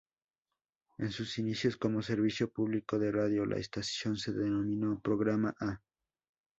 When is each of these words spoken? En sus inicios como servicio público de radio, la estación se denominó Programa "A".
En 0.97 1.11
sus 1.11 1.37
inicios 1.37 1.77
como 1.77 2.01
servicio 2.01 2.51
público 2.51 2.97
de 2.97 3.11
radio, 3.11 3.45
la 3.45 3.57
estación 3.59 4.17
se 4.17 4.31
denominó 4.33 4.99
Programa 4.99 5.53
"A". 5.59 5.79